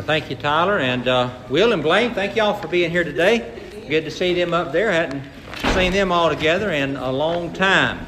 [0.00, 0.78] Well, thank you, Tyler.
[0.78, 3.60] And uh, Will and Blaine, thank y'all for being here today.
[3.86, 4.90] Good to see them up there.
[4.90, 5.22] Hadn't
[5.74, 8.06] seen them all together in a long time.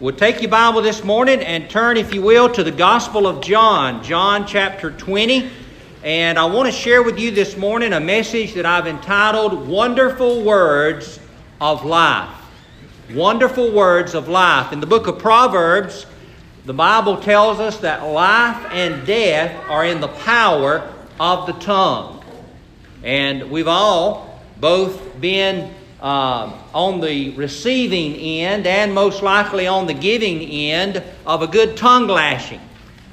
[0.00, 3.40] We'll take your Bible this morning and turn, if you will, to the Gospel of
[3.40, 5.48] John, John chapter 20.
[6.02, 10.42] And I want to share with you this morning a message that I've entitled Wonderful
[10.42, 11.20] Words
[11.60, 12.34] of Life.
[13.14, 14.72] Wonderful Words of Life.
[14.72, 16.04] In the book of Proverbs,
[16.64, 22.24] the Bible tells us that life and death are in the power of the tongue.
[23.02, 29.94] And we've all both been uh, on the receiving end and most likely on the
[29.94, 32.60] giving end of a good tongue lashing.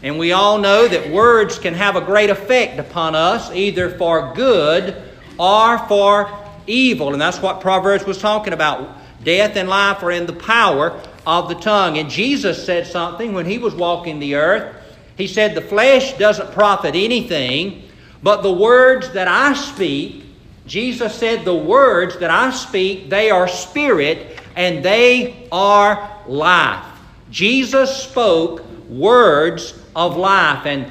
[0.03, 4.33] And we all know that words can have a great effect upon us, either for
[4.35, 5.01] good
[5.39, 6.29] or for
[6.67, 7.13] evil.
[7.13, 8.97] And that's what Proverbs was talking about.
[9.23, 11.97] Death and life are in the power of the tongue.
[11.97, 14.75] And Jesus said something when he was walking the earth.
[15.17, 17.84] He said, The flesh doesn't profit anything,
[18.25, 20.25] but the words that I speak,
[20.65, 26.83] Jesus said, the words that I speak, they are spirit and they are life.
[27.29, 30.65] Jesus spoke words of life.
[30.65, 30.87] And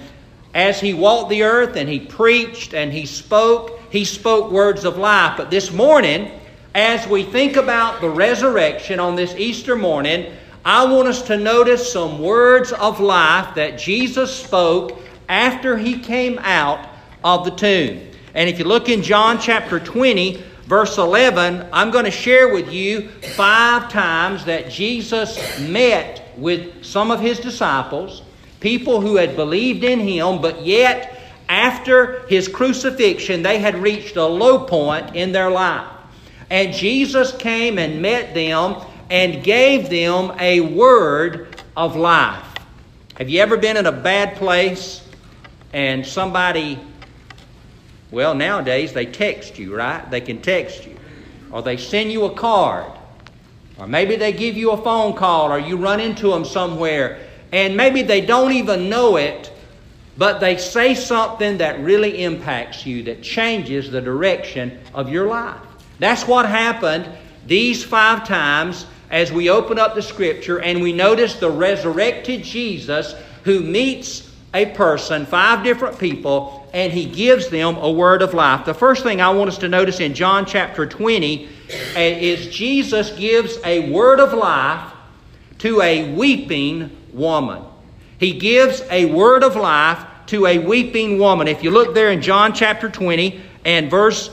[0.54, 4.96] as he walked the earth and he preached and he spoke, he spoke words of
[4.96, 5.36] life.
[5.36, 6.30] But this morning,
[6.72, 10.32] as we think about the resurrection on this Easter morning,
[10.64, 14.96] I want us to notice some words of life that Jesus spoke
[15.28, 16.93] after he came out
[17.24, 18.10] of the tomb.
[18.34, 22.70] And if you look in John chapter 20, verse 11, I'm going to share with
[22.70, 28.22] you five times that Jesus met with some of his disciples,
[28.60, 34.26] people who had believed in him, but yet after his crucifixion, they had reached a
[34.26, 35.88] low point in their life.
[36.50, 38.76] And Jesus came and met them
[39.10, 42.44] and gave them a word of life.
[43.16, 45.06] Have you ever been in a bad place
[45.72, 46.78] and somebody
[48.10, 50.08] well, nowadays they text you, right?
[50.10, 50.96] They can text you.
[51.50, 52.92] Or they send you a card.
[53.78, 57.20] Or maybe they give you a phone call or you run into them somewhere
[57.54, 59.52] and maybe they don't even know it,
[60.18, 65.60] but they say something that really impacts you, that changes the direction of your life.
[66.00, 67.08] That's what happened
[67.46, 73.14] these five times as we open up the scripture and we notice the resurrected Jesus
[73.44, 78.66] who meets a person, five different people, and he gives them a word of life.
[78.66, 81.48] The first thing I want us to notice in John chapter 20 uh,
[81.94, 84.92] is Jesus gives a word of life
[85.58, 87.62] to a weeping woman.
[88.18, 91.46] He gives a word of life to a weeping woman.
[91.46, 94.28] If you look there in John chapter 20 and verse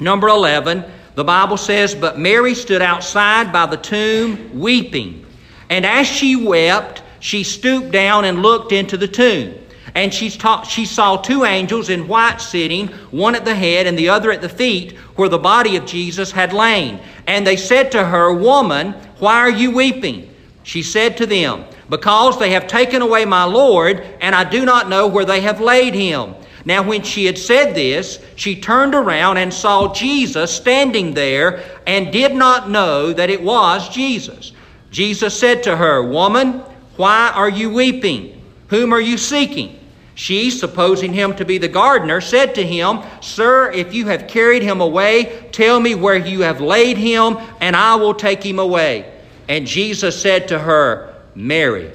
[0.00, 0.84] number 11,
[1.14, 5.24] the Bible says, But Mary stood outside by the tomb weeping.
[5.70, 9.54] And as she wept, she stooped down and looked into the tomb.
[9.98, 14.10] And she, she saw two angels in white sitting, one at the head and the
[14.10, 17.00] other at the feet, where the body of Jesus had lain.
[17.26, 20.32] And they said to her, Woman, why are you weeping?
[20.62, 24.88] She said to them, Because they have taken away my Lord, and I do not
[24.88, 26.36] know where they have laid him.
[26.64, 32.12] Now, when she had said this, she turned around and saw Jesus standing there and
[32.12, 34.52] did not know that it was Jesus.
[34.92, 36.60] Jesus said to her, Woman,
[36.94, 38.40] why are you weeping?
[38.68, 39.74] Whom are you seeking?
[40.18, 44.64] She, supposing him to be the gardener, said to him, Sir, if you have carried
[44.64, 49.08] him away, tell me where you have laid him, and I will take him away.
[49.48, 51.92] And Jesus said to her, Mary.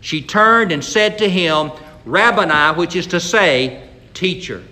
[0.00, 1.70] She turned and said to him,
[2.06, 4.64] Rabboni, which is to say, teacher.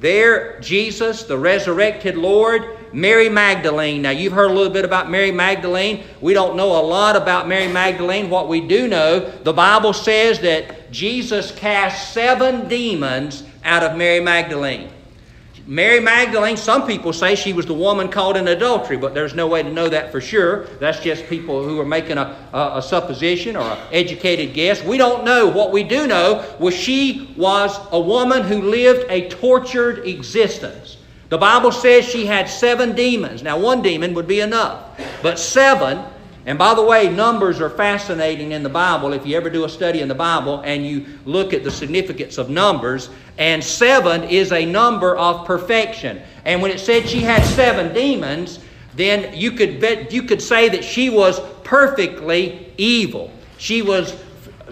[0.00, 4.00] There, Jesus, the resurrected Lord, Mary Magdalene.
[4.00, 6.02] Now, you've heard a little bit about Mary Magdalene.
[6.22, 8.30] We don't know a lot about Mary Magdalene.
[8.30, 14.20] What we do know, the Bible says that Jesus cast seven demons out of Mary
[14.20, 14.88] Magdalene.
[15.66, 19.46] Mary Magdalene, some people say she was the woman caught in adultery, but there's no
[19.46, 20.64] way to know that for sure.
[20.80, 24.82] That's just people who are making a, a, a supposition or an educated guess.
[24.82, 25.48] We don't know.
[25.48, 30.96] What we do know was she was a woman who lived a tortured existence.
[31.28, 33.42] The Bible says she had seven demons.
[33.42, 36.04] Now, one demon would be enough, but seven
[36.46, 39.12] and by the way, numbers are fascinating in the Bible.
[39.12, 42.38] If you ever do a study in the Bible and you look at the significance
[42.38, 46.22] of numbers, and seven is a number of perfection.
[46.44, 48.60] And when it said she had seven demons,
[48.94, 53.32] then you could bet, you could say that she was perfectly evil.
[53.58, 54.16] She was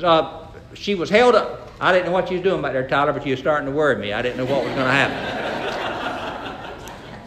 [0.03, 1.73] uh, she was held up.
[1.81, 3.73] I didn't know what you was doing back there, Tyler, but you were starting to
[3.73, 4.13] worry me.
[4.13, 5.54] I didn't know what was going to happen.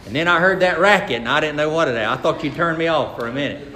[0.07, 1.99] And then I heard that racket, and I didn't know what it was.
[1.99, 3.67] I thought you turned me off for a minute.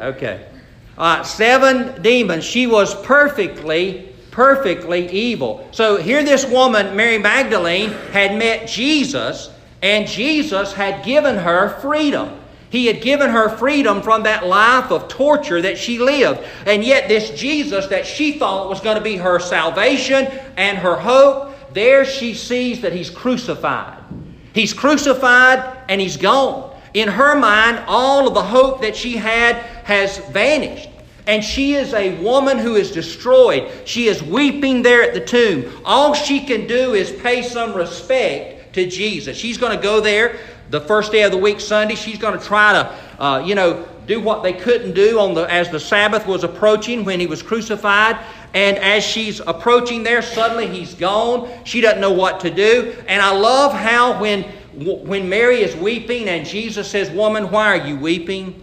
[0.00, 0.48] Okay.
[0.96, 2.44] Right, seven demons.
[2.44, 5.68] She was perfectly, perfectly evil.
[5.70, 9.50] So here this woman, Mary Magdalene, had met Jesus,
[9.82, 12.40] and Jesus had given her freedom.
[12.70, 16.40] He had given her freedom from that life of torture that she lived.
[16.64, 20.26] And yet, this Jesus that she thought was going to be her salvation
[20.56, 23.98] and her hope, there she sees that he's crucified.
[24.54, 26.70] He's crucified and he's gone.
[26.94, 30.88] In her mind, all of the hope that she had has vanished.
[31.26, 33.70] And she is a woman who is destroyed.
[33.84, 35.82] She is weeping there at the tomb.
[35.84, 39.36] All she can do is pay some respect to Jesus.
[39.36, 40.38] She's going to go there
[40.70, 41.94] the first day of the week, Sunday.
[41.94, 45.42] She's going to try to, uh, you know, do what they couldn't do on the,
[45.52, 48.18] as the Sabbath was approaching when he was crucified.
[48.54, 51.50] And as she's approaching there, suddenly he's gone.
[51.64, 52.96] She doesn't know what to do.
[53.08, 57.86] And I love how when, when Mary is weeping and Jesus says, Woman, why are
[57.86, 58.60] you weeping?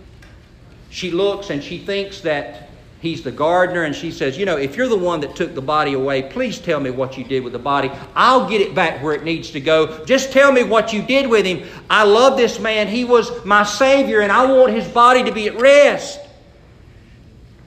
[0.91, 2.69] she looks and she thinks that
[3.01, 5.61] he's the gardener and she says, You know, if you're the one that took the
[5.61, 7.91] body away, please tell me what you did with the body.
[8.15, 10.05] I'll get it back where it needs to go.
[10.05, 11.67] Just tell me what you did with him.
[11.89, 12.87] I love this man.
[12.87, 16.19] He was my Savior and I want his body to be at rest.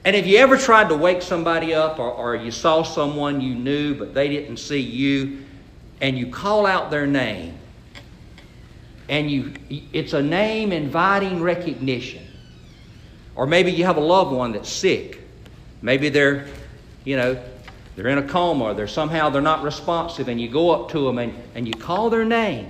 [0.05, 3.55] And have you ever tried to wake somebody up or, or you saw someone you
[3.55, 5.43] knew but they didn't see you
[5.99, 7.57] and you call out their name
[9.09, 12.25] and you it's a name inviting recognition
[13.35, 15.24] or maybe you have a loved one that's sick.
[15.81, 16.47] Maybe they're,
[17.03, 17.41] you know,
[17.95, 21.05] they're in a coma or they're somehow they're not responsive and you go up to
[21.05, 22.69] them and, and you call their name.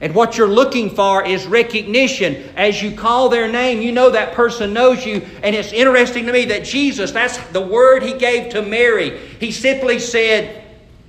[0.00, 2.50] And what you're looking for is recognition.
[2.56, 5.22] As you call their name, you know that person knows you.
[5.42, 9.18] And it's interesting to me that Jesus, that's the word he gave to Mary.
[9.40, 10.62] He simply said,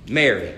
[0.08, 0.54] Mary.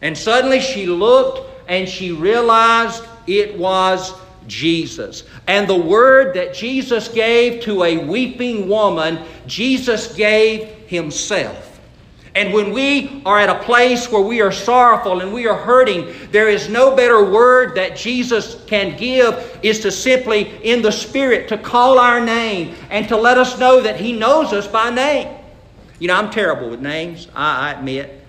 [0.00, 4.14] And suddenly she looked and she realized it was
[4.46, 5.24] Jesus.
[5.46, 11.70] And the word that Jesus gave to a weeping woman, Jesus gave Himself.
[12.34, 16.14] And when we are at a place where we are sorrowful and we are hurting,
[16.30, 21.48] there is no better word that Jesus can give is to simply, in the Spirit,
[21.48, 25.36] to call our name and to let us know that He knows us by name.
[25.98, 28.24] You know, I'm terrible with names, I, admit.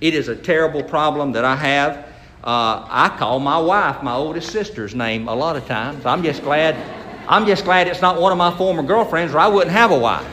[0.00, 2.11] It is a terrible problem that I have.
[2.44, 6.04] Uh, I call my wife my oldest sister's name a lot of times.
[6.04, 6.74] I'm just glad.
[7.28, 9.98] I'm just glad it's not one of my former girlfriends, or I wouldn't have a
[9.98, 10.26] wife.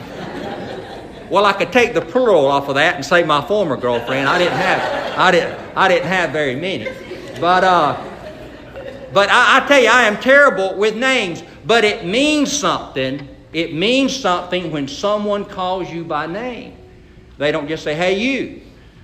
[1.30, 4.28] Well, I could take the plural off of that and say my former girlfriend.
[4.28, 5.18] I didn't have.
[5.18, 5.76] I didn't.
[5.76, 6.88] I didn't have very many.
[7.40, 8.04] But uh,
[9.12, 11.44] but I, I tell you, I am terrible with names.
[11.64, 13.28] But it means something.
[13.52, 16.76] It means something when someone calls you by name.
[17.38, 18.62] They don't just say, "Hey, you,"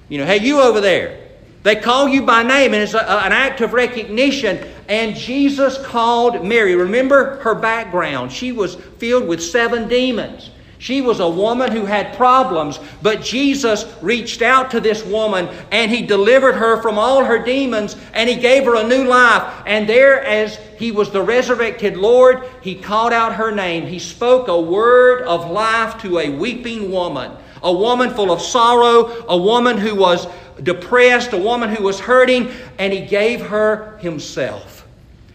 [0.09, 1.26] you know, "Hey, you over there."
[1.67, 4.65] They call you by name, and it's a, an act of recognition.
[4.89, 6.77] And Jesus called Mary.
[6.77, 8.31] Remember her background.
[8.31, 10.51] She was filled with seven demons.
[10.79, 15.91] She was a woman who had problems, but Jesus reached out to this woman and
[15.91, 19.43] he delivered her from all her demons and he gave her a new life.
[19.67, 23.87] And there, as he was the resurrected Lord, he called out her name.
[23.87, 29.25] He spoke a word of life to a weeping woman, a woman full of sorrow,
[29.29, 30.27] a woman who was
[30.63, 34.87] depressed, a woman who was hurting, and he gave her himself.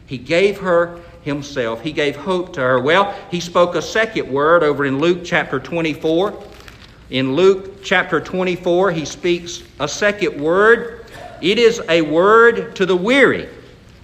[0.06, 1.82] He gave her himself.
[1.82, 2.80] He gave hope to her.
[2.80, 6.34] Well, he spoke a second word over in Luke chapter 24.
[7.12, 11.06] In Luke chapter 24, he speaks a second word.
[11.42, 13.50] It is a word to the weary.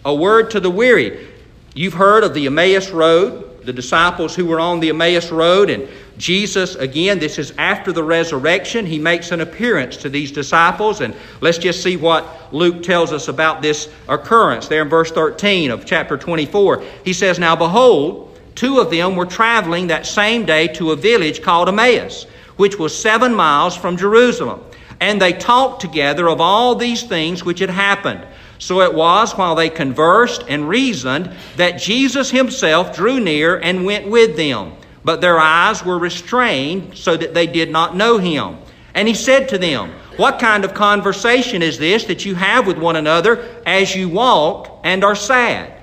[0.05, 1.27] A word to the weary.
[1.73, 5.87] You've heard of the Emmaus Road, the disciples who were on the Emmaus Road, and
[6.17, 8.85] Jesus, again, this is after the resurrection.
[8.85, 11.01] He makes an appearance to these disciples.
[11.01, 15.69] And let's just see what Luke tells us about this occurrence there in verse 13
[15.69, 16.83] of chapter 24.
[17.05, 21.43] He says, Now behold, two of them were traveling that same day to a village
[21.43, 22.25] called Emmaus,
[22.57, 24.63] which was seven miles from Jerusalem.
[24.99, 28.25] And they talked together of all these things which had happened.
[28.57, 34.07] So it was while they conversed and reasoned that Jesus himself drew near and went
[34.07, 38.57] with them but their eyes were restrained so that they did not know him.
[38.93, 42.77] And he said to them, What kind of conversation is this that you have with
[42.77, 45.73] one another as you walk and are sad?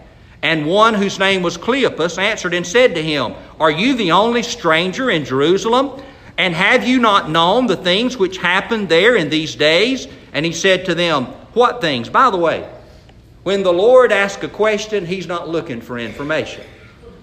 [0.43, 4.43] And one whose name was Cleopas answered and said to him, Are you the only
[4.43, 6.03] stranger in Jerusalem?
[6.37, 10.09] And have you not known the things which happened there in these days?
[10.33, 12.09] And he said to them, What things?
[12.09, 12.69] By the way,
[13.45, 16.65] when the Lord asks a question, he's not looking for information.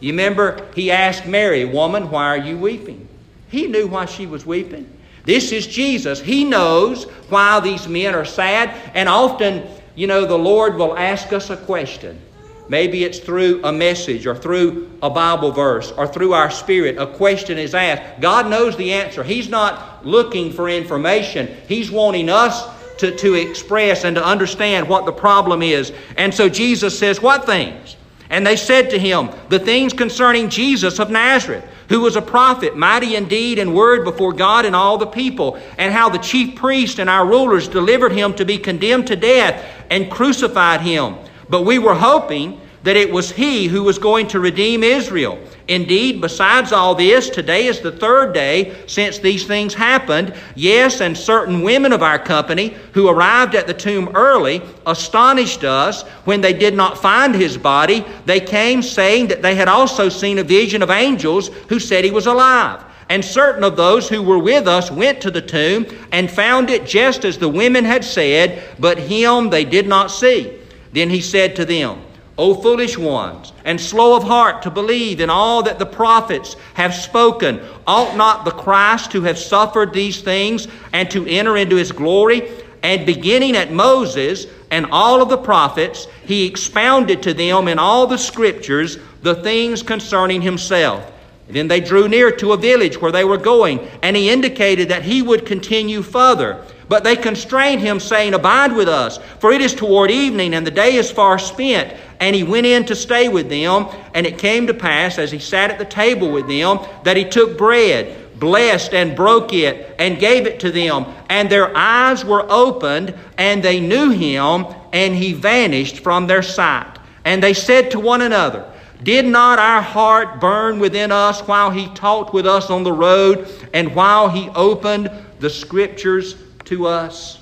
[0.01, 3.07] You remember he asked Mary, Woman, why are you weeping?
[3.49, 4.91] He knew why she was weeping.
[5.23, 6.19] This is Jesus.
[6.19, 8.69] He knows why these men are sad.
[8.95, 9.63] And often,
[9.95, 12.19] you know, the Lord will ask us a question.
[12.67, 16.97] Maybe it's through a message or through a Bible verse or through our spirit.
[16.97, 18.21] A question is asked.
[18.21, 19.23] God knows the answer.
[19.23, 22.65] He's not looking for information, He's wanting us
[22.99, 25.91] to, to express and to understand what the problem is.
[26.17, 27.97] And so Jesus says, What things?
[28.31, 32.77] And they said to him, The things concerning Jesus of Nazareth, who was a prophet,
[32.77, 36.17] mighty indeed in deed and word before God and all the people, and how the
[36.17, 41.17] chief priests and our rulers delivered him to be condemned to death and crucified him.
[41.49, 45.39] But we were hoping that it was he who was going to redeem Israel.
[45.67, 50.33] Indeed, besides all this, today is the third day since these things happened.
[50.55, 56.03] Yes, and certain women of our company who arrived at the tomb early astonished us
[56.25, 58.03] when they did not find his body.
[58.25, 62.11] They came saying that they had also seen a vision of angels who said he
[62.11, 62.83] was alive.
[63.09, 66.85] And certain of those who were with us went to the tomb and found it
[66.85, 70.57] just as the women had said, but him they did not see.
[70.93, 72.01] Then he said to them,
[72.41, 76.91] O foolish ones, and slow of heart to believe in all that the prophets have
[76.91, 81.91] spoken, ought not the Christ to have suffered these things and to enter into his
[81.91, 82.49] glory?
[82.81, 88.07] And beginning at Moses and all of the prophets, he expounded to them in all
[88.07, 91.11] the scriptures the things concerning himself.
[91.47, 95.03] then they drew near to a village where they were going, and he indicated that
[95.03, 96.65] he would continue further.
[96.91, 100.71] But they constrained him, saying, Abide with us, for it is toward evening, and the
[100.71, 101.93] day is far spent.
[102.21, 103.87] And he went in to stay with them.
[104.13, 107.25] And it came to pass, as he sat at the table with them, that he
[107.25, 111.07] took bread, blessed and broke it, and gave it to them.
[111.29, 116.99] And their eyes were opened, and they knew him, and he vanished from their sight.
[117.25, 121.87] And they said to one another, Did not our heart burn within us while he
[121.89, 125.09] talked with us on the road, and while he opened
[125.39, 126.35] the scriptures
[126.65, 127.39] to us?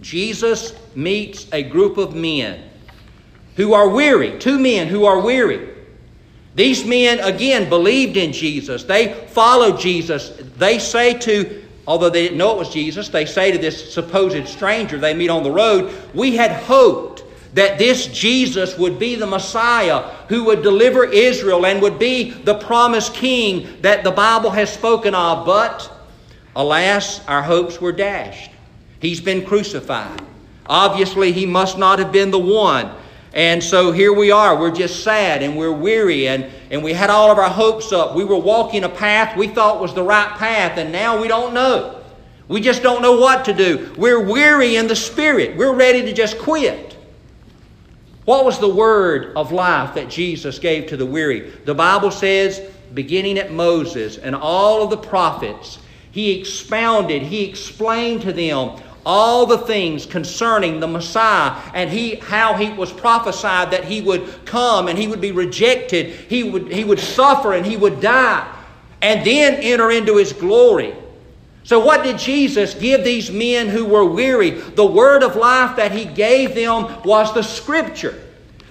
[0.00, 2.65] Jesus meets a group of men
[3.56, 5.68] who are weary, two men who are weary.
[6.54, 8.84] These men, again, believed in Jesus.
[8.84, 10.30] They followed Jesus.
[10.56, 14.48] They say to, although they didn't know it was Jesus, they say to this supposed
[14.48, 19.26] stranger they meet on the road, We had hoped that this Jesus would be the
[19.26, 24.72] Messiah who would deliver Israel and would be the promised king that the Bible has
[24.72, 25.44] spoken of.
[25.44, 25.90] But,
[26.54, 28.50] alas, our hopes were dashed.
[29.00, 30.22] He's been crucified.
[30.66, 32.90] Obviously, he must not have been the one
[33.36, 34.58] and so here we are.
[34.58, 38.14] We're just sad and we're weary and, and we had all of our hopes up.
[38.14, 41.52] We were walking a path we thought was the right path, and now we don't
[41.52, 42.02] know.
[42.48, 43.92] We just don't know what to do.
[43.98, 45.54] We're weary in the spirit.
[45.54, 46.96] We're ready to just quit.
[48.24, 51.50] What was the word of life that Jesus gave to the weary?
[51.66, 52.62] The Bible says,
[52.94, 55.78] beginning at Moses and all of the prophets,
[56.10, 62.54] he expounded, he explained to them all the things concerning the Messiah and he, how
[62.54, 66.82] he was prophesied that he would come and he would be rejected, he would, he
[66.82, 68.52] would suffer and he would die,
[69.00, 70.92] and then enter into his glory.
[71.62, 74.50] So, what did Jesus give these men who were weary?
[74.50, 78.22] The word of life that he gave them was the Scripture.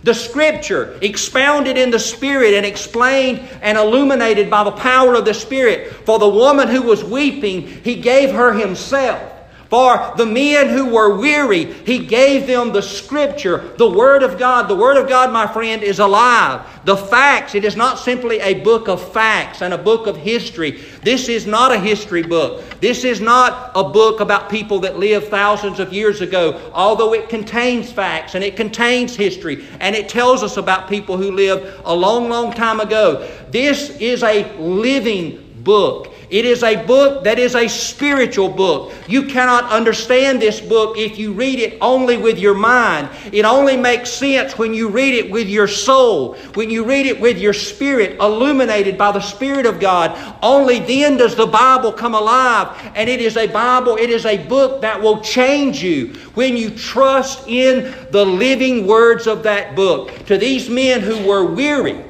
[0.04, 5.34] The Scripture, expounded in the Spirit and explained and illuminated by the power of the
[5.34, 5.94] Spirit.
[6.06, 9.35] For the woman who was weeping, he gave her himself.
[9.70, 14.68] For the men who were weary, he gave them the scripture, the Word of God.
[14.68, 16.68] The Word of God, my friend, is alive.
[16.86, 20.84] The facts, it is not simply a book of facts and a book of history.
[21.02, 22.64] This is not a history book.
[22.80, 27.28] This is not a book about people that lived thousands of years ago, although it
[27.28, 31.96] contains facts and it contains history and it tells us about people who lived a
[31.96, 33.28] long, long time ago.
[33.50, 36.15] This is a living book.
[36.30, 38.94] It is a book that is a spiritual book.
[39.08, 43.10] You cannot understand this book if you read it only with your mind.
[43.32, 47.20] It only makes sense when you read it with your soul, when you read it
[47.20, 50.18] with your spirit, illuminated by the Spirit of God.
[50.42, 52.92] Only then does the Bible come alive.
[52.96, 56.70] And it is a Bible, it is a book that will change you when you
[56.70, 60.26] trust in the living words of that book.
[60.26, 62.04] To these men who were weary,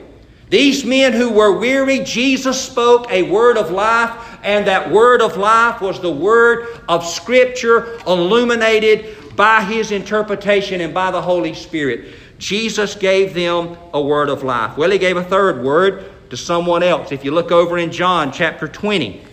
[0.49, 5.37] these men who were weary, Jesus spoke a word of life, and that word of
[5.37, 12.13] life was the word of Scripture illuminated by his interpretation and by the Holy Spirit.
[12.37, 14.77] Jesus gave them a word of life.
[14.77, 17.11] Well, he gave a third word to someone else.
[17.11, 19.25] If you look over in John chapter 20,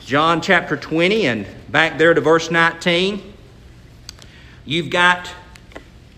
[0.00, 3.34] John chapter 20, and back there to verse 19,
[4.64, 5.30] you've got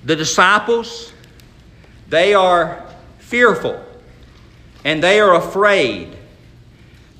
[0.05, 1.13] the disciples.
[2.09, 2.87] They are
[3.19, 3.85] fearful
[4.85, 6.17] and they are afraid.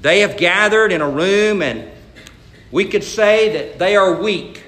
[0.01, 1.91] They have gathered in a room, and
[2.71, 4.63] we could say that they are weak.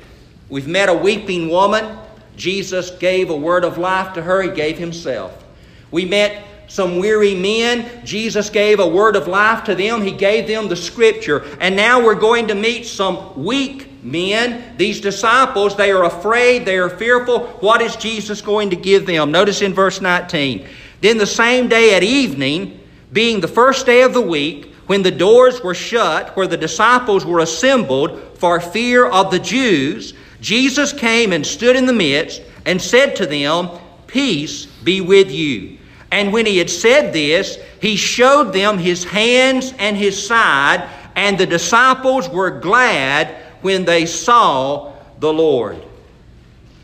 [0.49, 1.99] We've met a weeping woman.
[2.37, 5.45] Jesus gave a word of life to her, He gave Himself.
[5.91, 8.05] We met some weary men.
[8.05, 10.03] Jesus gave a word of life to them.
[10.03, 11.45] He gave them the Scripture.
[11.61, 14.77] And now we're going to meet some weak men.
[14.77, 17.47] These disciples, they are afraid, they are fearful.
[17.61, 19.31] What is Jesus going to give them?
[19.31, 20.67] Notice in verse 19.
[21.01, 22.81] Then the same day at evening,
[23.13, 27.25] being the first day of the week, when the doors were shut, where the disciples
[27.25, 32.81] were assembled for fear of the Jews, Jesus came and stood in the midst and
[32.81, 33.71] said to them,
[34.07, 35.79] Peace be with you.
[36.13, 41.37] And when he had said this, he showed them his hands and his side, and
[41.37, 45.83] the disciples were glad when they saw the Lord.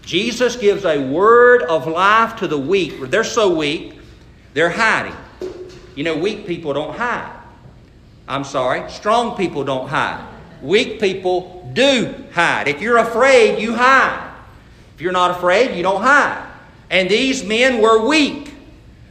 [0.05, 3.00] Jesus gives a word of life to the weak.
[3.11, 3.95] They're so weak,
[4.55, 5.17] they're hiding.
[5.95, 7.39] You know, weak people don't hide.
[8.29, 10.27] I'm sorry, strong people don't hide.
[10.63, 12.69] Weak people do hide.
[12.69, 14.33] If you're afraid, you hide.
[14.95, 16.47] If you're not afraid, you don't hide.
[16.91, 18.55] And these men were weak.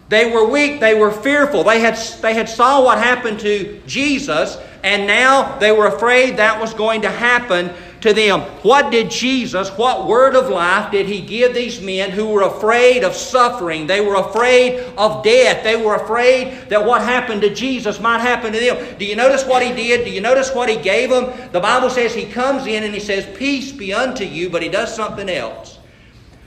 [0.10, 0.80] They were weak.
[0.80, 1.64] They were fearful.
[1.64, 6.60] They had, they had saw what happened to Jesus, and now they were afraid that
[6.60, 8.42] was going to happen to them.
[8.64, 13.04] What did Jesus, what word of life did he give these men who were afraid
[13.04, 13.88] of suffering?
[13.88, 15.64] They were afraid of death.
[15.64, 18.98] They were afraid that what happened to Jesus might happen to them.
[18.98, 20.06] Do you notice what he did?
[20.06, 21.32] Do you notice what he gave them?
[21.52, 24.70] The Bible says he comes in and he says, Peace be unto you, but he
[24.70, 25.78] does something else.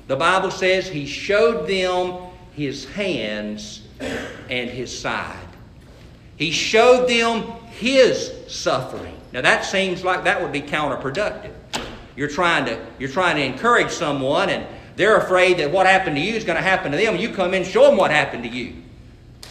[0.08, 3.82] The Bible says he showed them his hands
[4.50, 5.38] and his side.
[6.36, 9.16] He showed them his suffering.
[9.34, 11.52] Now that seems like that would be counterproductive.
[12.16, 14.64] You're trying to you're trying to encourage someone and
[14.96, 17.16] they're afraid that what happened to you is going to happen to them.
[17.16, 18.74] You come in show them what happened to you.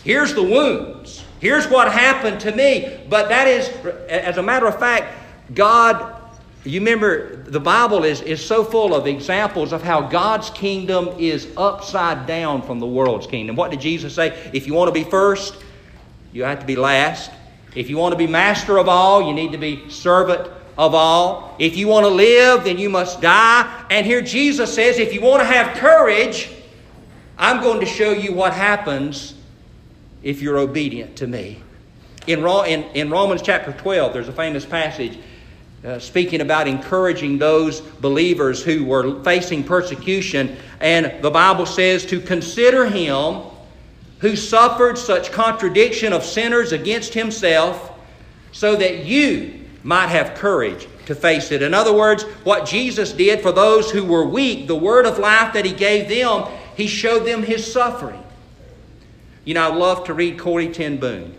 [0.05, 1.25] Here's the wounds.
[1.39, 2.99] Here's what happened to me.
[3.09, 3.67] But that is,
[4.07, 5.13] as a matter of fact,
[5.53, 6.15] God,
[6.63, 11.49] you remember the Bible is, is so full of examples of how God's kingdom is
[11.57, 13.57] upside down from the world's kingdom.
[13.57, 14.49] What did Jesus say?
[14.53, 15.57] If you want to be first,
[16.31, 17.31] you have to be last.
[17.75, 21.55] If you want to be master of all, you need to be servant of all.
[21.59, 23.85] If you want to live, then you must die.
[23.89, 26.49] And here Jesus says, if you want to have courage,
[27.37, 29.35] I'm going to show you what happens
[30.21, 31.61] if you're obedient to me.
[32.27, 35.19] In, in, in Romans chapter 12, there's a famous passage
[35.83, 40.55] uh, speaking about encouraging those believers who were facing persecution.
[40.79, 43.41] And the Bible says to consider him
[44.23, 47.91] who suffered such contradiction of sinners against himself,
[48.53, 51.61] so that you might have courage to face it.
[51.61, 55.51] In other words, what Jesus did for those who were weak, the word of life
[55.51, 56.45] that he gave them,
[56.77, 58.23] he showed them his suffering.
[59.43, 61.35] You know, I love to read Corrie Ten Boom.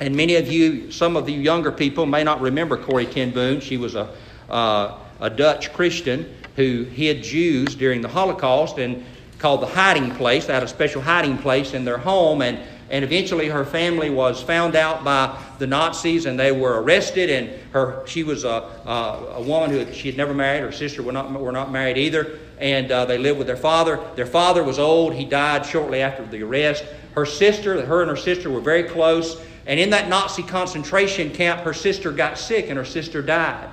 [0.00, 3.60] And many of you, some of you younger people, may not remember Corrie Ten Boom.
[3.60, 4.08] She was a,
[4.48, 9.04] uh, a Dutch Christian who hid Jews during the Holocaust, and
[9.38, 10.46] called the hiding place.
[10.46, 12.58] They had a special hiding place in their home, and,
[12.90, 17.30] and eventually her family was found out by the Nazis, and they were arrested.
[17.30, 20.62] And her she was a, a, a woman who she had never married.
[20.62, 24.00] Her sister were not were not married either, and uh, they lived with their father.
[24.16, 26.84] Their father was old; he died shortly after the arrest.
[27.14, 29.40] Her sister, her and her sister were very close.
[29.66, 33.68] And in that Nazi concentration camp, her sister got sick, and her sister died.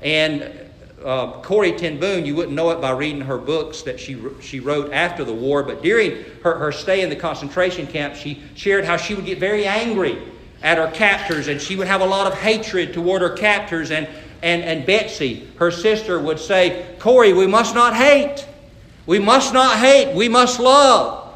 [0.00, 0.67] And
[1.04, 4.60] uh, Corrie Ten Boom, you wouldn't know it by reading her books that she, she
[4.60, 8.84] wrote after the war, but during her, her stay in the concentration camp, she shared
[8.84, 10.18] how she would get very angry
[10.62, 13.90] at her captors and she would have a lot of hatred toward her captors.
[13.90, 14.08] And,
[14.42, 18.46] and, and Betsy, her sister, would say, Corrie, we must not hate.
[19.06, 20.14] We must not hate.
[20.14, 21.34] We must love.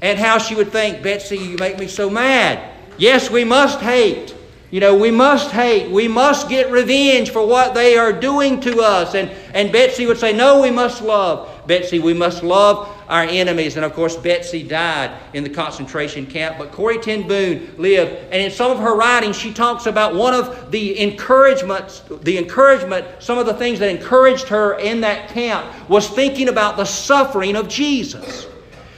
[0.00, 2.72] And how she would think, Betsy, you make me so mad.
[2.96, 4.33] Yes, we must hate.
[4.74, 5.88] You know, we must hate.
[5.88, 9.14] We must get revenge for what they are doing to us.
[9.14, 11.48] And, and Betsy would say, No, we must love.
[11.68, 13.76] Betsy, we must love our enemies.
[13.76, 16.58] And of course, Betsy died in the concentration camp.
[16.58, 18.16] But Corrie Ten Boom lived.
[18.32, 23.06] And in some of her writings, she talks about one of the encouragements, the encouragement,
[23.20, 27.54] some of the things that encouraged her in that camp was thinking about the suffering
[27.54, 28.48] of Jesus.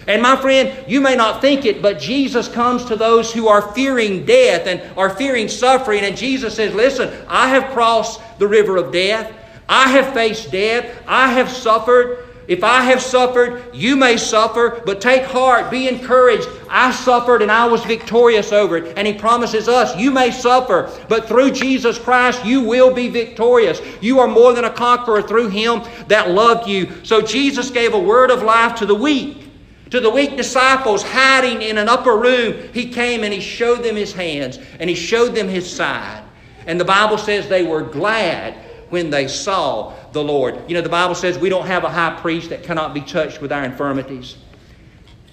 [0.07, 3.73] And my friend, you may not think it, but Jesus comes to those who are
[3.73, 6.05] fearing death and are fearing suffering.
[6.05, 9.33] And Jesus says, Listen, I have crossed the river of death.
[9.69, 11.03] I have faced death.
[11.09, 12.27] I have suffered.
[12.49, 16.49] If I have suffered, you may suffer, but take heart, be encouraged.
[16.71, 18.97] I suffered and I was victorious over it.
[18.97, 23.81] And He promises us, you may suffer, but through Jesus Christ, you will be victorious.
[24.01, 27.05] You are more than a conqueror through Him that loved you.
[27.05, 29.46] So Jesus gave a word of life to the weak.
[29.91, 33.95] To the weak disciples hiding in an upper room, he came and he showed them
[33.95, 36.25] his hands and he showed them his side.
[36.67, 38.55] And the Bible says they were glad
[38.91, 40.59] when they saw the Lord.
[40.69, 43.41] You know, the Bible says we don't have a high priest that cannot be touched
[43.41, 44.37] with our infirmities.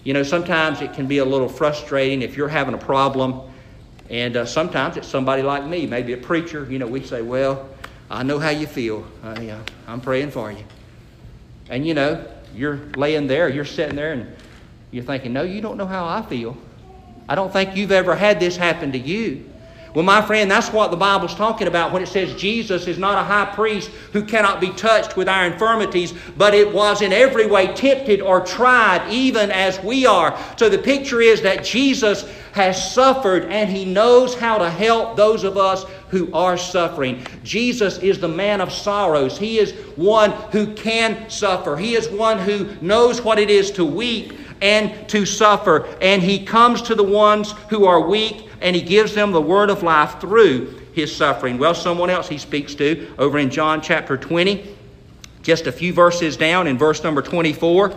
[0.04, 3.42] You know, sometimes it can be a little frustrating if you're having a problem,
[4.10, 6.68] and uh, sometimes it's somebody like me, maybe a preacher.
[6.70, 7.70] You know, we say, Well,
[8.10, 9.08] I know how you feel.
[9.24, 10.64] I, I'm praying for you.
[11.70, 14.36] And you know, you're laying there, you're sitting there, and
[14.94, 16.56] you're thinking, No, you don't know how I feel.
[17.28, 19.50] I don't think you've ever had this happen to you.
[19.94, 23.20] Well, my friend, that's what the Bible's talking about when it says Jesus is not
[23.20, 27.46] a high priest who cannot be touched with our infirmities, but it was in every
[27.46, 30.38] way tempted or tried, even as we are.
[30.58, 35.44] So the picture is that Jesus has suffered and he knows how to help those
[35.44, 37.24] of us who are suffering.
[37.44, 39.38] Jesus is the man of sorrows.
[39.38, 41.78] He is one who can suffer.
[41.78, 45.86] He is one who knows what it is to weep and to suffer.
[46.02, 49.70] And he comes to the ones who are weak and he gives them the word
[49.70, 51.58] of life through his suffering.
[51.58, 54.74] Well, someone else he speaks to over in John chapter 20,
[55.42, 57.94] just a few verses down in verse number 24.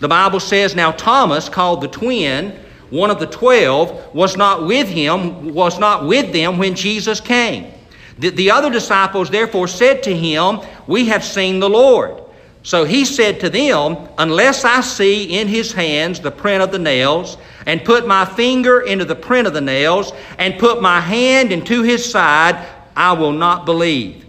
[0.00, 2.58] The Bible says, Now Thomas, called the twin,
[2.90, 7.72] one of the twelve, was not with him, was not with them when Jesus came.
[8.18, 12.19] The, the other disciples therefore said to him, We have seen the Lord.
[12.62, 16.78] So he said to them, Unless I see in his hands the print of the
[16.78, 21.52] nails, and put my finger into the print of the nails, and put my hand
[21.52, 24.26] into his side, I will not believe.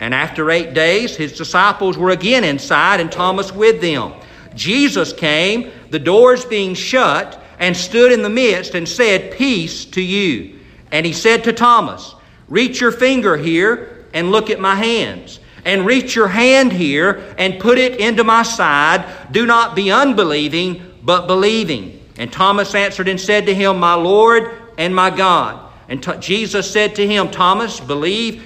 [0.00, 4.14] And after eight days, his disciples were again inside, and Thomas with them.
[4.54, 10.00] Jesus came, the doors being shut, and stood in the midst, and said, Peace to
[10.00, 10.58] you.
[10.90, 12.14] And he said to Thomas,
[12.48, 17.60] Reach your finger here, and look at my hands and reach your hand here and
[17.60, 19.04] put it into my side.
[19.30, 22.02] Do not be unbelieving, but believing.
[22.16, 25.70] And Thomas answered and said to him, My Lord and my God.
[25.88, 28.44] And Jesus said to him, Thomas, believe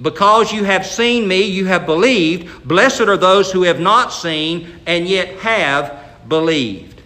[0.00, 2.66] because you have seen me, you have believed.
[2.66, 7.02] Blessed are those who have not seen and yet have believed.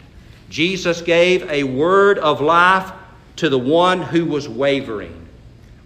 [0.48, 2.92] Jesus gave a word of life
[3.36, 5.26] to the one who was wavering.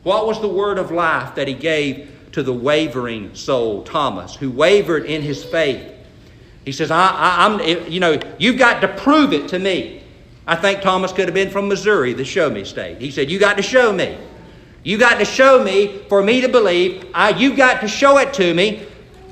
[0.02, 4.50] What was the word of life that he gave to the wavering soul, Thomas, who
[4.50, 5.92] wavered in his faith.
[6.64, 10.02] He says, I, I'm, eh, you know, you've got to prove it to me.
[10.46, 13.00] I think Thomas could have been from Missouri, the show me state.
[13.00, 14.18] He said, You got to show me.
[14.82, 17.08] You got to show me for me to believe.
[17.14, 18.86] I, you got to show it to me.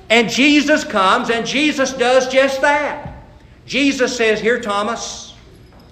[0.09, 3.23] And Jesus comes and Jesus does just that.
[3.67, 5.30] Jesus says, Here, Thomas,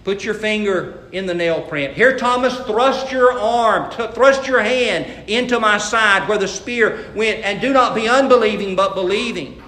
[0.08, 1.92] Put your finger in the nail print.
[1.92, 7.12] Here, Thomas, thrust your arm, t- thrust your hand into my side where the spear
[7.14, 9.62] went, and do not be unbelieving, but believing.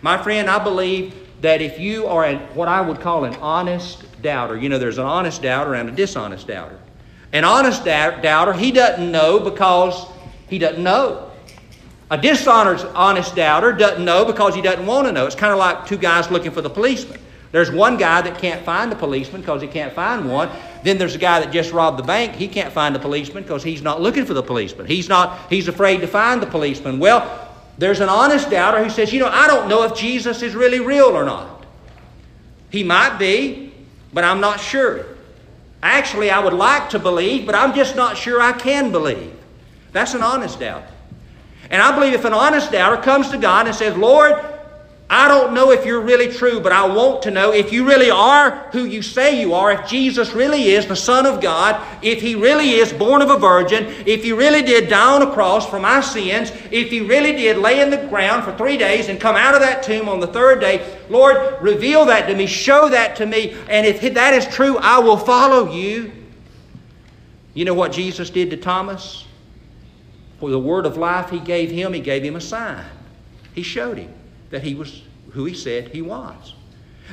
[0.00, 4.04] My friend, I believe that if you are an, what I would call an honest
[4.22, 6.78] doubter, you know, there's an honest doubter and a dishonest doubter.
[7.32, 10.06] An honest doubter, he doesn't know because
[10.48, 11.32] he doesn't know.
[12.12, 15.26] A dishonest honest doubter doesn't know because he doesn't want to know.
[15.26, 17.18] It's kind of like two guys looking for the policeman.
[17.54, 20.50] There's one guy that can't find the policeman because he can't find one.
[20.82, 22.34] Then there's a guy that just robbed the bank.
[22.34, 24.88] He can't find the policeman because he's not looking for the policeman.
[24.88, 25.48] He's not.
[25.48, 26.98] He's afraid to find the policeman.
[26.98, 30.56] Well, there's an honest doubter who says, you know, I don't know if Jesus is
[30.56, 31.64] really real or not.
[32.70, 33.72] He might be,
[34.12, 35.06] but I'm not sure.
[35.80, 39.32] Actually, I would like to believe, but I'm just not sure I can believe.
[39.92, 40.82] That's an honest doubt.
[41.70, 44.53] And I believe if an honest doubter comes to God and says, Lord,
[45.16, 48.10] I don't know if you're really true, but I want to know if you really
[48.10, 52.20] are who you say you are, if Jesus really is the Son of God, if
[52.20, 55.70] He really is born of a virgin, if He really did die on a cross
[55.70, 59.20] for my sins, if He really did lay in the ground for three days and
[59.20, 62.88] come out of that tomb on the third day, Lord, reveal that to me, show
[62.88, 66.10] that to me, and if that is true, I will follow you.
[67.54, 69.24] You know what Jesus did to Thomas?
[70.40, 72.84] For the word of life He gave him, He gave him a sign.
[73.54, 74.12] He showed him
[74.54, 76.54] that he was who he said he was.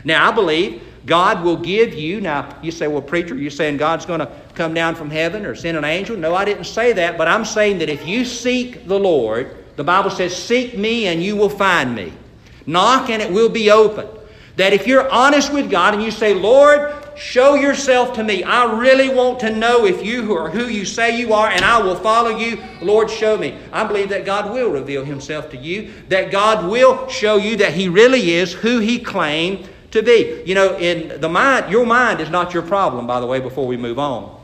[0.04, 2.22] Now, I believe God will give you.
[2.22, 5.56] Now, you say, well, preacher, you're saying God's going to come down from heaven or
[5.56, 6.16] send an angel?
[6.16, 9.84] No, I didn't say that, but I'm saying that if you seek the Lord, the
[9.84, 12.14] Bible says, seek me and you will find me.
[12.68, 14.08] Knock and it will be open.
[14.58, 18.44] That if you're honest with God and you say, Lord, Show yourself to me.
[18.44, 21.82] I really want to know if you are who you say you are, and I
[21.82, 22.64] will follow you.
[22.82, 23.58] Lord, show me.
[23.72, 27.74] I believe that God will reveal Himself to you, that God will show you that
[27.74, 30.42] He really is who He claimed to be.
[30.46, 33.68] You know, in the mind, your mind is not your problem, by the way, before
[33.68, 34.40] we move on.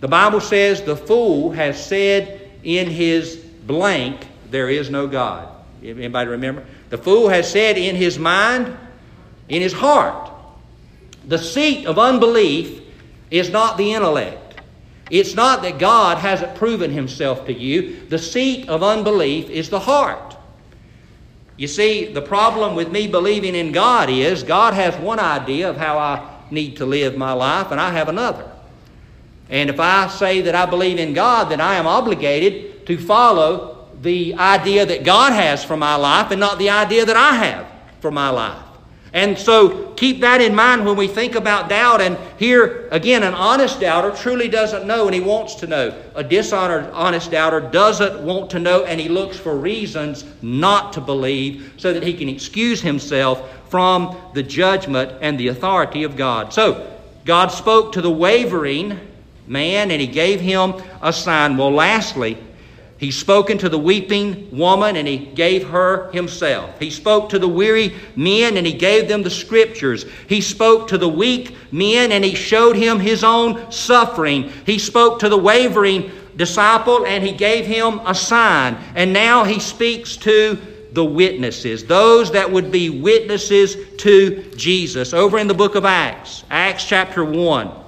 [0.00, 5.48] The Bible says the fool has said in his blank, There is no God.
[5.82, 6.64] Anybody remember?
[6.90, 8.76] The fool has said in his mind,
[9.48, 10.31] in his heart,
[11.26, 12.82] the seat of unbelief
[13.30, 14.60] is not the intellect.
[15.10, 18.06] It's not that God hasn't proven himself to you.
[18.08, 20.36] The seat of unbelief is the heart.
[21.56, 25.76] You see, the problem with me believing in God is God has one idea of
[25.76, 28.50] how I need to live my life, and I have another.
[29.48, 33.86] And if I say that I believe in God, then I am obligated to follow
[34.00, 37.66] the idea that God has for my life and not the idea that I have
[38.00, 38.61] for my life.
[39.14, 42.00] And so keep that in mind when we think about doubt.
[42.00, 45.94] And here, again, an honest doubter truly doesn't know and he wants to know.
[46.14, 51.00] A dishonored, honest doubter doesn't want to know and he looks for reasons not to
[51.00, 56.52] believe so that he can excuse himself from the judgment and the authority of God.
[56.52, 56.88] So,
[57.24, 58.98] God spoke to the wavering
[59.46, 61.56] man and he gave him a sign.
[61.56, 62.38] Well, lastly,
[63.02, 66.78] he spoken to the weeping woman and he gave her himself.
[66.78, 70.06] He spoke to the weary men and he gave them the scriptures.
[70.28, 74.52] He spoke to the weak men and he showed him his own suffering.
[74.64, 78.78] He spoke to the wavering disciple and he gave him a sign.
[78.94, 80.56] And now he speaks to
[80.92, 85.12] the witnesses, those that would be witnesses to Jesus.
[85.12, 87.81] Over in the book of Acts, Acts chapter 1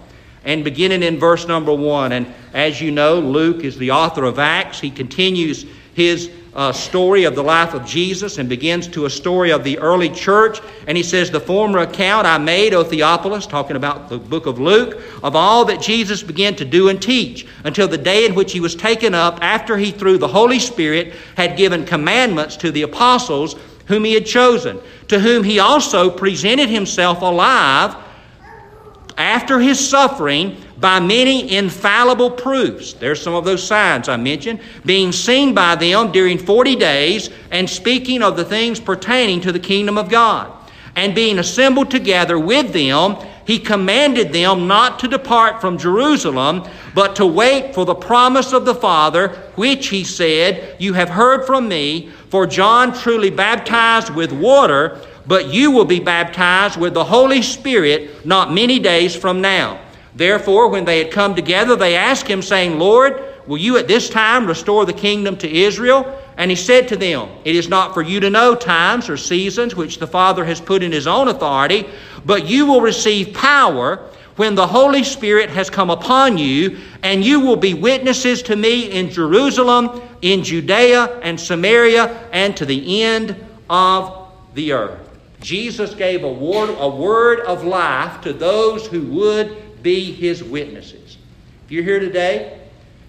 [0.44, 2.12] and beginning in verse number one.
[2.12, 4.80] And as you know, Luke is the author of Acts.
[4.80, 9.50] He continues his uh, story of the life of Jesus and begins to a story
[9.50, 10.60] of the early church.
[10.86, 14.60] And he says, The former account I made, O Theophilus, talking about the book of
[14.60, 18.52] Luke, of all that Jesus began to do and teach until the day in which
[18.52, 22.82] he was taken up after he, through the Holy Spirit, had given commandments to the
[22.82, 27.96] apostles whom he had chosen, to whom he also presented himself alive
[29.16, 32.94] after his suffering by many infallible proofs.
[32.94, 37.68] There's some of those signs I mentioned, being seen by them during 40 days and
[37.68, 40.52] speaking of the things pertaining to the kingdom of God.
[40.96, 47.16] And being assembled together with them, he commanded them not to depart from Jerusalem, but
[47.16, 51.68] to wait for the promise of the Father, which he said, You have heard from
[51.68, 57.42] me, for John truly baptized with water but you will be baptized with the Holy
[57.42, 59.80] Spirit not many days from now.
[60.14, 64.08] Therefore, when they had come together, they asked him, saying, Lord, will you at this
[64.08, 66.20] time restore the kingdom to Israel?
[66.36, 69.74] And he said to them, It is not for you to know times or seasons
[69.74, 71.86] which the Father has put in his own authority,
[72.24, 77.40] but you will receive power when the Holy Spirit has come upon you, and you
[77.40, 83.36] will be witnesses to me in Jerusalem, in Judea and Samaria, and to the end
[83.70, 85.03] of the earth.
[85.44, 91.18] Jesus gave a word, a word of life to those who would be his witnesses.
[91.66, 92.60] If you're here today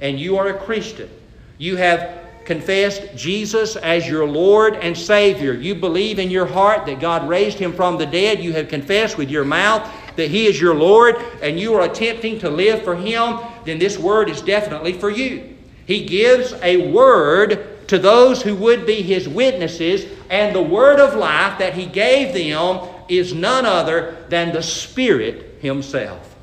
[0.02, 1.10] and you are a Christian,
[1.58, 5.54] you have confessed Jesus as your Lord and Savior.
[5.54, 8.44] You believe in your heart that God raised him from the dead.
[8.44, 12.38] You have confessed with your mouth that he is your Lord and you are attempting
[12.40, 15.56] to live for him, then this word is definitely for you.
[15.86, 21.16] He gives a word to those who would be his witnesses, and the word of
[21.16, 26.36] life that he gave them is none other than the Spirit himself.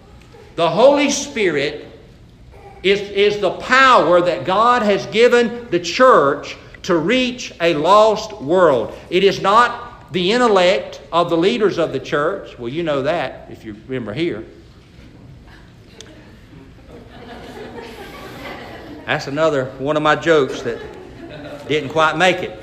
[0.57, 1.87] The Holy Spirit
[2.83, 8.97] is, is the power that God has given the church to reach a lost world.
[9.09, 12.59] It is not the intellect of the leaders of the church.
[12.59, 14.45] Well, you know that if you remember here.
[19.07, 20.81] That's another one of my jokes that
[21.67, 22.63] didn't quite make it.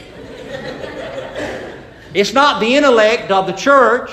[2.14, 4.12] It's not the intellect of the church.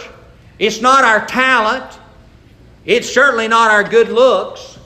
[0.59, 1.99] It's not our talent.
[2.85, 4.79] It's certainly not our good looks.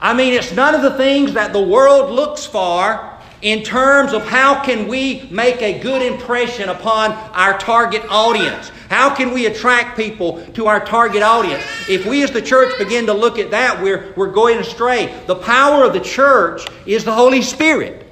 [0.00, 4.26] I mean, it's none of the things that the world looks for in terms of
[4.26, 8.70] how can we make a good impression upon our target audience.
[8.90, 11.62] How can we attract people to our target audience?
[11.88, 15.14] If we as the church begin to look at that, we're, we're going astray.
[15.26, 18.07] The power of the church is the Holy Spirit.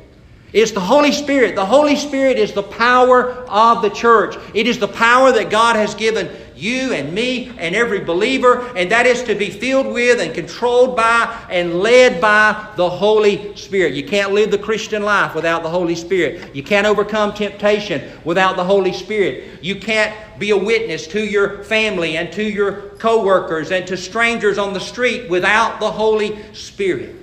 [0.56, 1.54] It's the Holy Spirit.
[1.54, 4.36] The Holy Spirit is the power of the church.
[4.54, 8.90] It is the power that God has given you and me and every believer, and
[8.90, 13.92] that is to be filled with and controlled by and led by the Holy Spirit.
[13.92, 16.56] You can't live the Christian life without the Holy Spirit.
[16.56, 19.62] You can't overcome temptation without the Holy Spirit.
[19.62, 24.56] You can't be a witness to your family and to your coworkers and to strangers
[24.56, 27.14] on the street without the Holy Spirit.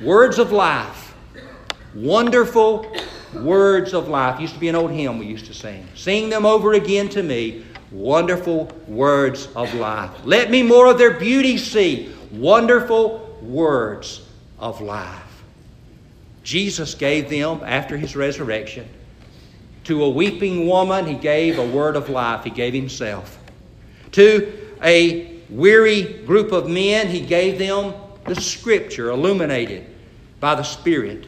[0.00, 1.03] Words of life
[1.94, 2.92] Wonderful
[3.34, 4.40] words of life.
[4.40, 5.86] Used to be an old hymn we used to sing.
[5.94, 7.64] Sing them over again to me.
[7.92, 10.10] Wonderful words of life.
[10.24, 12.12] Let me more of their beauty see.
[12.32, 14.26] Wonderful words
[14.58, 15.22] of life.
[16.42, 18.88] Jesus gave them after his resurrection.
[19.84, 22.42] To a weeping woman, he gave a word of life.
[22.42, 23.38] He gave himself.
[24.12, 24.52] To
[24.82, 27.94] a weary group of men, he gave them
[28.26, 29.86] the scripture illuminated
[30.40, 31.26] by the Spirit.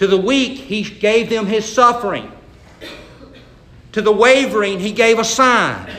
[0.00, 2.32] To the weak, he gave them his suffering.
[3.92, 5.90] To the wavering, he gave a sign.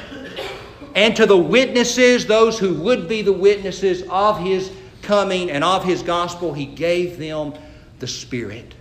[0.95, 4.71] And to the witnesses, those who would be the witnesses of his
[5.03, 7.53] coming and of his gospel, he gave them
[7.99, 8.73] the Spirit.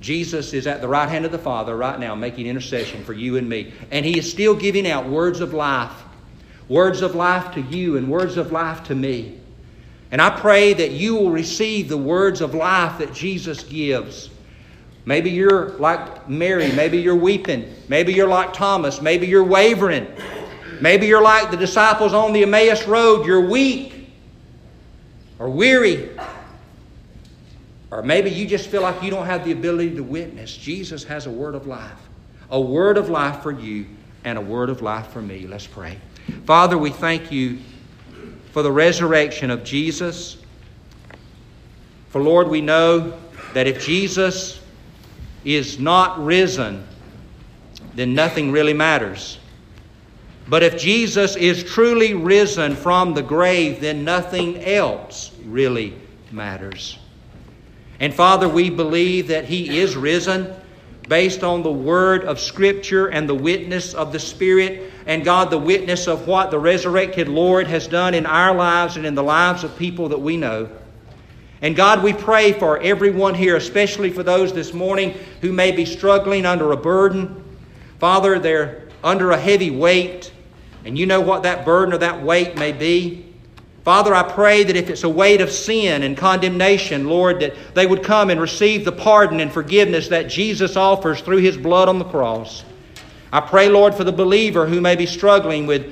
[0.00, 3.36] Jesus is at the right hand of the Father right now making intercession for you
[3.36, 3.74] and me.
[3.90, 5.92] And he is still giving out words of life.
[6.70, 9.38] Words of life to you and words of life to me.
[10.10, 14.30] And I pray that you will receive the words of life that Jesus gives.
[15.04, 16.72] Maybe you're like Mary.
[16.72, 17.74] Maybe you're weeping.
[17.88, 19.00] Maybe you're like Thomas.
[19.00, 20.06] Maybe you're wavering.
[20.80, 23.26] Maybe you're like the disciples on the Emmaus Road.
[23.26, 24.10] You're weak
[25.38, 26.10] or weary.
[27.90, 30.54] Or maybe you just feel like you don't have the ability to witness.
[30.54, 31.98] Jesus has a word of life.
[32.50, 33.86] A word of life for you
[34.24, 35.46] and a word of life for me.
[35.46, 35.98] Let's pray.
[36.44, 37.58] Father, we thank you
[38.52, 40.38] for the resurrection of Jesus.
[42.10, 43.18] For Lord, we know
[43.54, 44.60] that if Jesus
[45.44, 46.86] is not risen,
[47.94, 49.38] then nothing really matters.
[50.48, 55.94] But if Jesus is truly risen from the grave, then nothing else really
[56.30, 56.98] matters.
[58.00, 60.54] And Father, we believe that He is risen
[61.08, 65.58] based on the word of Scripture and the witness of the Spirit, and God, the
[65.58, 69.64] witness of what the resurrected Lord has done in our lives and in the lives
[69.64, 70.68] of people that we know.
[71.62, 75.84] And God, we pray for everyone here, especially for those this morning who may be
[75.84, 77.42] struggling under a burden.
[77.98, 80.30] Father, they're under a heavy weight,
[80.84, 83.27] and you know what that burden or that weight may be.
[83.88, 87.86] Father, I pray that if it's a weight of sin and condemnation, Lord, that they
[87.86, 91.98] would come and receive the pardon and forgiveness that Jesus offers through his blood on
[91.98, 92.66] the cross.
[93.32, 95.90] I pray, Lord, for the believer who may be struggling with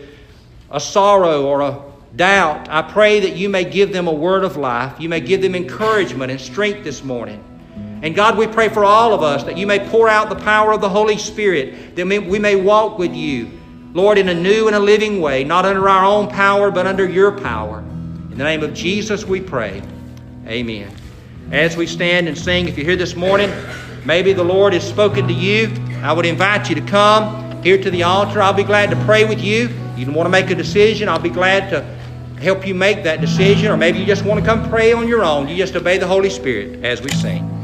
[0.70, 1.82] a sorrow or a
[2.14, 2.68] doubt.
[2.68, 5.00] I pray that you may give them a word of life.
[5.00, 7.42] You may give them encouragement and strength this morning.
[8.02, 10.74] And God, we pray for all of us that you may pour out the power
[10.74, 13.55] of the Holy Spirit, that we may walk with you,
[13.96, 17.08] Lord, in a new and a living way, not under our own power, but under
[17.08, 17.78] your power.
[17.78, 19.82] In the name of Jesus, we pray.
[20.46, 20.94] Amen.
[21.50, 23.50] As we stand and sing, if you're here this morning,
[24.04, 25.74] maybe the Lord has spoken to you.
[26.02, 28.42] I would invite you to come here to the altar.
[28.42, 29.70] I'll be glad to pray with you.
[29.96, 31.80] You want to make a decision, I'll be glad to
[32.38, 33.72] help you make that decision.
[33.72, 35.48] Or maybe you just want to come pray on your own.
[35.48, 37.55] You just obey the Holy Spirit as we sing.